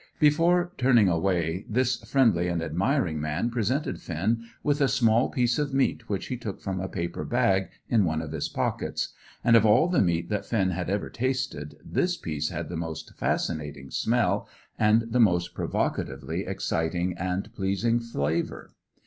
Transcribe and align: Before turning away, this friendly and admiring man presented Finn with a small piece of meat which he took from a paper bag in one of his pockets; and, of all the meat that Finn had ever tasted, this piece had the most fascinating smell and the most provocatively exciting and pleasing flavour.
Before 0.19 0.71
turning 0.79 1.07
away, 1.07 1.63
this 1.69 1.97
friendly 2.05 2.47
and 2.47 2.59
admiring 2.59 3.21
man 3.21 3.51
presented 3.51 4.01
Finn 4.01 4.45
with 4.63 4.81
a 4.81 4.87
small 4.87 5.29
piece 5.29 5.59
of 5.59 5.75
meat 5.75 6.09
which 6.09 6.25
he 6.25 6.37
took 6.37 6.59
from 6.59 6.79
a 6.79 6.87
paper 6.89 7.23
bag 7.23 7.69
in 7.87 8.03
one 8.03 8.19
of 8.19 8.31
his 8.31 8.49
pockets; 8.49 9.13
and, 9.43 9.55
of 9.55 9.63
all 9.63 9.87
the 9.87 10.01
meat 10.01 10.27
that 10.29 10.47
Finn 10.47 10.71
had 10.71 10.89
ever 10.89 11.11
tasted, 11.11 11.77
this 11.85 12.17
piece 12.17 12.49
had 12.49 12.67
the 12.67 12.75
most 12.77 13.13
fascinating 13.15 13.91
smell 13.91 14.49
and 14.79 15.03
the 15.11 15.19
most 15.19 15.53
provocatively 15.53 16.47
exciting 16.47 17.15
and 17.15 17.53
pleasing 17.53 17.99
flavour. 17.99 18.73